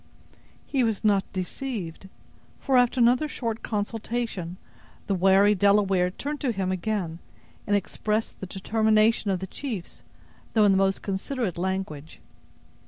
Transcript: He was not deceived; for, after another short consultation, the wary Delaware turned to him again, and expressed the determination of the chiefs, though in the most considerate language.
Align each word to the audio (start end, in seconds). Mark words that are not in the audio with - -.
He 0.65 0.83
was 0.83 1.03
not 1.03 1.31
deceived; 1.31 2.09
for, 2.59 2.75
after 2.75 2.99
another 2.99 3.27
short 3.27 3.61
consultation, 3.61 4.57
the 5.05 5.13
wary 5.13 5.53
Delaware 5.53 6.09
turned 6.09 6.39
to 6.41 6.51
him 6.51 6.71
again, 6.71 7.19
and 7.67 7.75
expressed 7.75 8.39
the 8.39 8.47
determination 8.47 9.29
of 9.29 9.41
the 9.41 9.45
chiefs, 9.45 10.01
though 10.53 10.65
in 10.65 10.71
the 10.71 10.77
most 10.79 11.03
considerate 11.03 11.55
language. 11.59 12.19